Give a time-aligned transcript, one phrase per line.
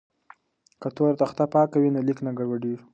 [0.81, 2.77] که تور تخته پاکه وي نو لیک نه ګډوډیږي.